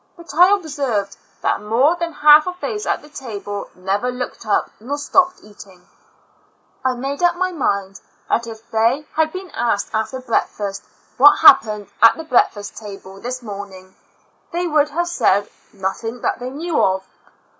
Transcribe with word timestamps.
But 0.17 0.33
I 0.33 0.51
observed 0.55 1.15
that 1.43 1.61
more 1.61 1.95
than 1.95 2.11
half 2.11 2.47
of 2.47 2.55
those 2.59 2.87
at 2.87 3.03
the 3.03 3.09
table 3.09 3.69
never 3.75 4.09
looked 4.11 4.47
up 4.47 4.71
nor 4.79 4.97
stopped 4.97 5.41
eating. 5.43 5.87
I 6.83 6.95
made 6.95 7.21
up 7.21 7.35
my 7.35 7.51
mind 7.51 8.01
that 8.27 8.47
if 8.47 8.67
they 8.71 9.05
had 9.13 9.31
been 9.31 9.51
asked 9.51 9.93
after 9.93 10.19
breakfast, 10.19 10.81
88 10.83 10.85
^Tro 10.85 10.89
TuAns 10.89 10.89
A^w 10.89 11.17
Four 11.19 11.27
Months 11.27 11.41
Trliat 11.41 11.47
happened 11.47 11.87
at 12.01 12.17
the 12.17 12.23
l3reakfast 12.35 12.75
table 12.79 13.21
this 13.21 13.43
morning, 13.43 13.95
the 14.51 14.65
would 14.69 14.89
have 14.89 15.07
said," 15.07 15.49
nothing 15.71 16.21
that 16.21 16.39
they 16.39 16.49
knew 16.49 16.81
of." 16.81 17.03